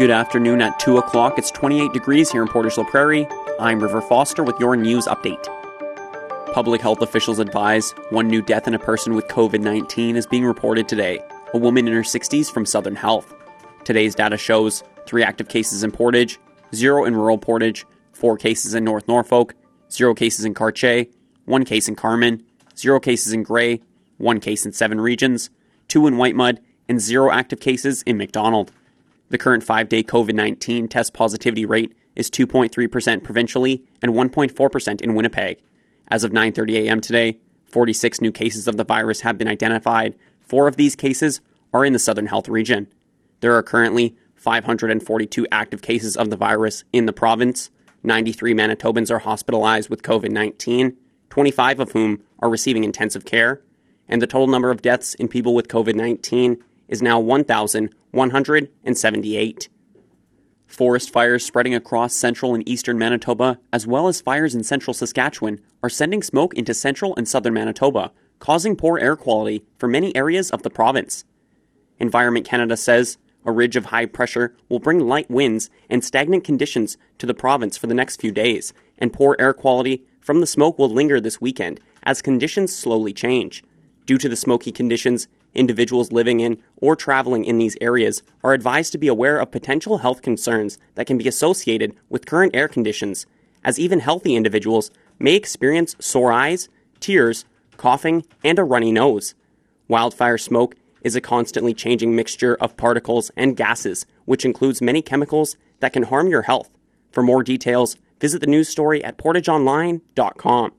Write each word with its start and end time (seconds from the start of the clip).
Good 0.00 0.10
afternoon 0.10 0.62
at 0.62 0.80
2 0.80 0.96
o'clock. 0.96 1.38
It's 1.38 1.50
28 1.50 1.92
degrees 1.92 2.32
here 2.32 2.40
in 2.40 2.48
Portage 2.48 2.78
La 2.78 2.84
Prairie. 2.84 3.28
I'm 3.60 3.80
River 3.80 4.00
Foster 4.00 4.42
with 4.42 4.58
your 4.58 4.74
news 4.74 5.04
update. 5.04 5.44
Public 6.54 6.80
health 6.80 7.02
officials 7.02 7.38
advise 7.38 7.90
one 8.08 8.26
new 8.26 8.40
death 8.40 8.66
in 8.66 8.72
a 8.72 8.78
person 8.78 9.14
with 9.14 9.26
COVID 9.26 9.60
19 9.60 10.16
is 10.16 10.26
being 10.26 10.46
reported 10.46 10.88
today, 10.88 11.22
a 11.52 11.58
woman 11.58 11.86
in 11.86 11.92
her 11.92 12.00
60s 12.00 12.50
from 12.50 12.64
Southern 12.64 12.96
Health. 12.96 13.34
Today's 13.84 14.14
data 14.14 14.38
shows 14.38 14.82
three 15.04 15.22
active 15.22 15.48
cases 15.48 15.84
in 15.84 15.92
Portage, 15.92 16.40
zero 16.74 17.04
in 17.04 17.14
rural 17.14 17.36
Portage, 17.36 17.84
four 18.14 18.38
cases 18.38 18.72
in 18.72 18.84
North 18.84 19.06
Norfolk, 19.06 19.54
zero 19.92 20.14
cases 20.14 20.46
in 20.46 20.54
Cartier, 20.54 21.04
one 21.44 21.66
case 21.66 21.88
in 21.88 21.94
Carman, 21.94 22.42
zero 22.74 23.00
cases 23.00 23.34
in 23.34 23.42
Grey, 23.42 23.82
one 24.16 24.40
case 24.40 24.64
in 24.64 24.72
Seven 24.72 24.98
Regions, 24.98 25.50
two 25.88 26.06
in 26.06 26.16
White 26.16 26.36
Mud, 26.36 26.58
and 26.88 27.02
zero 27.02 27.30
active 27.30 27.60
cases 27.60 28.00
in 28.04 28.16
Macdonald. 28.16 28.72
The 29.30 29.38
current 29.38 29.62
five 29.62 29.88
day 29.88 30.02
COVID 30.02 30.34
19 30.34 30.88
test 30.88 31.14
positivity 31.14 31.64
rate 31.64 31.94
is 32.16 32.30
2.3% 32.30 33.22
provincially 33.22 33.84
and 34.02 34.12
1.4% 34.12 35.00
in 35.00 35.14
Winnipeg. 35.14 35.62
As 36.08 36.24
of 36.24 36.32
9:30 36.32 36.86
a.m. 36.86 37.00
today, 37.00 37.38
46 37.66 38.20
new 38.20 38.32
cases 38.32 38.66
of 38.66 38.76
the 38.76 38.84
virus 38.84 39.20
have 39.20 39.38
been 39.38 39.46
identified. 39.46 40.16
4 40.40 40.66
of 40.66 40.76
these 40.76 40.96
cases 40.96 41.40
are 41.72 41.84
in 41.84 41.92
the 41.92 42.00
Southern 42.00 42.26
Health 42.26 42.48
region. 42.48 42.88
There 43.38 43.54
are 43.56 43.62
currently 43.62 44.16
542 44.34 45.46
active 45.52 45.80
cases 45.80 46.16
of 46.16 46.30
the 46.30 46.36
virus 46.36 46.82
in 46.92 47.06
the 47.06 47.12
province. 47.12 47.70
93 48.02 48.52
Manitobans 48.54 49.10
are 49.10 49.20
hospitalized 49.20 49.90
with 49.90 50.02
COVID-19, 50.02 50.96
25 51.28 51.80
of 51.80 51.92
whom 51.92 52.22
are 52.40 52.50
receiving 52.50 52.82
intensive 52.82 53.24
care, 53.24 53.60
and 54.08 54.20
the 54.20 54.26
total 54.26 54.48
number 54.48 54.70
of 54.70 54.82
deaths 54.82 55.14
in 55.14 55.28
people 55.28 55.54
with 55.54 55.68
COVID-19 55.68 56.60
is 56.90 57.00
now 57.00 57.18
1,178. 57.18 59.68
Forest 60.66 61.10
fires 61.10 61.42
spreading 61.44 61.74
across 61.74 62.12
central 62.12 62.54
and 62.54 62.68
eastern 62.68 62.98
Manitoba, 62.98 63.58
as 63.72 63.86
well 63.86 64.08
as 64.08 64.20
fires 64.20 64.54
in 64.54 64.62
central 64.62 64.92
Saskatchewan, 64.92 65.58
are 65.82 65.88
sending 65.88 66.22
smoke 66.22 66.52
into 66.54 66.74
central 66.74 67.16
and 67.16 67.26
southern 67.26 67.54
Manitoba, 67.54 68.12
causing 68.38 68.76
poor 68.76 68.98
air 68.98 69.16
quality 69.16 69.64
for 69.78 69.88
many 69.88 70.14
areas 70.14 70.50
of 70.50 70.62
the 70.62 70.70
province. 70.70 71.24
Environment 71.98 72.46
Canada 72.46 72.76
says 72.76 73.16
a 73.44 73.52
ridge 73.52 73.76
of 73.76 73.86
high 73.86 74.06
pressure 74.06 74.54
will 74.68 74.78
bring 74.78 75.00
light 75.00 75.30
winds 75.30 75.70
and 75.88 76.04
stagnant 76.04 76.44
conditions 76.44 76.96
to 77.18 77.26
the 77.26 77.34
province 77.34 77.76
for 77.76 77.86
the 77.86 77.94
next 77.94 78.20
few 78.20 78.32
days, 78.32 78.72
and 78.98 79.12
poor 79.12 79.36
air 79.38 79.54
quality 79.54 80.04
from 80.20 80.40
the 80.40 80.46
smoke 80.46 80.78
will 80.78 80.90
linger 80.90 81.20
this 81.20 81.40
weekend 81.40 81.80
as 82.02 82.22
conditions 82.22 82.74
slowly 82.74 83.12
change. 83.12 83.62
Due 84.06 84.18
to 84.18 84.28
the 84.28 84.36
smoky 84.36 84.72
conditions, 84.72 85.28
individuals 85.54 86.12
living 86.12 86.40
in 86.40 86.58
or 86.76 86.96
traveling 86.96 87.44
in 87.44 87.58
these 87.58 87.76
areas 87.80 88.22
are 88.42 88.52
advised 88.52 88.92
to 88.92 88.98
be 88.98 89.08
aware 89.08 89.38
of 89.38 89.50
potential 89.50 89.98
health 89.98 90.22
concerns 90.22 90.78
that 90.94 91.06
can 91.06 91.18
be 91.18 91.28
associated 91.28 91.94
with 92.08 92.26
current 92.26 92.54
air 92.54 92.68
conditions, 92.68 93.26
as 93.64 93.78
even 93.78 94.00
healthy 94.00 94.36
individuals 94.36 94.90
may 95.18 95.34
experience 95.34 95.96
sore 95.98 96.32
eyes, 96.32 96.68
tears, 97.00 97.44
coughing, 97.76 98.24
and 98.44 98.58
a 98.58 98.64
runny 98.64 98.92
nose. 98.92 99.34
Wildfire 99.88 100.38
smoke 100.38 100.76
is 101.02 101.16
a 101.16 101.20
constantly 101.20 101.74
changing 101.74 102.14
mixture 102.14 102.56
of 102.56 102.76
particles 102.76 103.30
and 103.36 103.56
gases, 103.56 104.06
which 104.24 104.44
includes 104.44 104.82
many 104.82 105.02
chemicals 105.02 105.56
that 105.80 105.92
can 105.92 106.04
harm 106.04 106.28
your 106.28 106.42
health. 106.42 106.70
For 107.10 107.22
more 107.22 107.42
details, 107.42 107.96
visit 108.20 108.40
the 108.40 108.46
news 108.46 108.68
story 108.68 109.02
at 109.02 109.18
portageonline.com. 109.18 110.72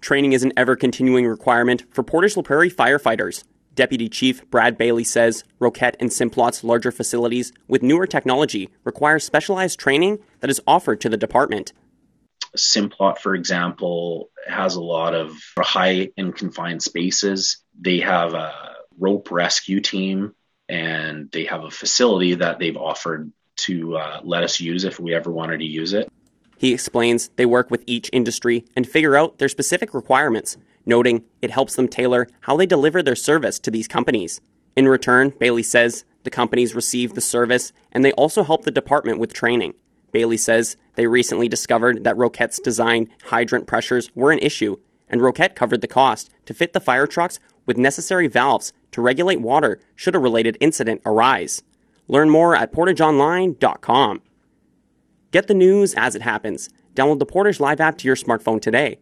Training 0.00 0.32
is 0.34 0.42
an 0.42 0.52
ever 0.56 0.76
continuing 0.76 1.26
requirement 1.26 1.84
for 1.90 2.02
Portage 2.02 2.36
La 2.36 2.42
Prairie 2.42 2.70
firefighters. 2.70 3.44
Deputy 3.74 4.08
Chief 4.08 4.48
Brad 4.50 4.78
Bailey 4.78 5.04
says 5.04 5.44
Roquette 5.60 5.96
and 6.00 6.10
Simplot's 6.10 6.62
larger 6.62 6.92
facilities 6.92 7.52
with 7.66 7.82
newer 7.82 8.06
technology 8.06 8.70
require 8.84 9.18
specialized 9.18 9.78
training 9.78 10.18
that 10.40 10.50
is 10.50 10.60
offered 10.66 11.00
to 11.00 11.08
the 11.08 11.16
department. 11.16 11.72
Simplot, 12.56 13.18
for 13.18 13.34
example, 13.34 14.30
has 14.46 14.76
a 14.76 14.82
lot 14.82 15.14
of 15.14 15.36
high 15.58 16.10
and 16.16 16.34
confined 16.34 16.82
spaces. 16.82 17.58
They 17.78 18.00
have 18.00 18.34
a 18.34 18.76
rope 18.98 19.30
rescue 19.30 19.80
team 19.80 20.34
and 20.68 21.30
they 21.32 21.44
have 21.46 21.64
a 21.64 21.70
facility 21.70 22.34
that 22.34 22.58
they've 22.58 22.76
offered 22.76 23.32
to 23.56 23.96
uh, 23.96 24.20
let 24.22 24.42
us 24.42 24.60
use 24.60 24.84
if 24.84 24.98
we 24.98 25.14
ever 25.14 25.30
wanted 25.30 25.58
to 25.58 25.64
use 25.64 25.92
it. 25.92 26.10
He 26.56 26.72
explains 26.72 27.28
they 27.36 27.46
work 27.46 27.70
with 27.70 27.82
each 27.86 28.08
industry 28.12 28.64
and 28.76 28.88
figure 28.88 29.16
out 29.16 29.38
their 29.38 29.48
specific 29.48 29.92
requirements, 29.92 30.56
noting 30.86 31.24
it 31.42 31.50
helps 31.50 31.76
them 31.76 31.88
tailor 31.88 32.28
how 32.40 32.56
they 32.56 32.66
deliver 32.66 33.02
their 33.02 33.16
service 33.16 33.58
to 33.60 33.70
these 33.70 33.88
companies. 33.88 34.40
In 34.76 34.88
return, 34.88 35.32
Bailey 35.38 35.62
says 35.62 36.04
the 36.24 36.30
companies 36.30 36.74
receive 36.74 37.14
the 37.14 37.20
service 37.20 37.72
and 37.92 38.04
they 38.04 38.12
also 38.12 38.42
help 38.42 38.64
the 38.64 38.70
department 38.70 39.18
with 39.18 39.32
training. 39.32 39.74
Bailey 40.12 40.36
says 40.36 40.76
they 40.94 41.06
recently 41.06 41.48
discovered 41.48 42.04
that 42.04 42.16
Roquette's 42.16 42.60
design 42.60 43.08
hydrant 43.24 43.66
pressures 43.66 44.10
were 44.14 44.30
an 44.30 44.38
issue, 44.38 44.76
and 45.08 45.20
Roquette 45.20 45.56
covered 45.56 45.80
the 45.80 45.88
cost 45.88 46.30
to 46.46 46.54
fit 46.54 46.72
the 46.72 46.80
fire 46.80 47.06
trucks 47.06 47.40
with 47.66 47.76
necessary 47.76 48.28
valves 48.28 48.72
to 48.92 49.02
regulate 49.02 49.40
water 49.40 49.80
should 49.96 50.14
a 50.14 50.20
related 50.20 50.56
incident 50.60 51.02
arise. 51.04 51.62
Learn 52.06 52.30
more 52.30 52.54
at 52.54 52.72
portageonline.com. 52.72 54.22
Get 55.30 55.48
the 55.48 55.54
news 55.54 55.94
as 55.94 56.14
it 56.14 56.22
happens. 56.22 56.68
Download 56.94 57.18
the 57.18 57.26
Portage 57.26 57.58
Live 57.58 57.80
app 57.80 57.98
to 57.98 58.06
your 58.06 58.14
smartphone 58.14 58.60
today. 58.60 58.98